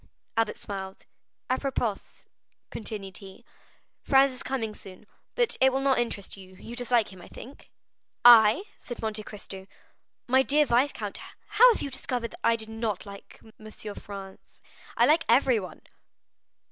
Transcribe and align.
Albert 0.35 0.55
smiled. 0.55 1.05
"Apropos," 1.47 1.97
continued 2.71 3.17
he, 3.19 3.45
"Franz 4.01 4.31
is 4.31 4.41
coming 4.41 4.73
soon, 4.73 5.05
but 5.35 5.55
it 5.61 5.71
will 5.71 5.79
not 5.79 5.99
interest 5.99 6.35
you; 6.35 6.55
you 6.55 6.75
dislike 6.75 7.13
him, 7.13 7.21
I 7.21 7.27
think?" 7.27 7.69
"I?" 8.25 8.63
said 8.79 8.99
Monte 9.03 9.21
Cristo; 9.21 9.67
"my 10.27 10.41
dear 10.41 10.65
viscount, 10.65 11.19
how 11.49 11.71
have 11.71 11.83
you 11.83 11.91
discovered 11.91 12.31
that 12.31 12.39
I 12.43 12.55
did 12.55 12.69
not 12.69 13.05
like 13.05 13.41
M. 13.59 13.69
Franz! 13.93 14.59
I 14.97 15.05
like 15.05 15.23
everyone." 15.29 15.83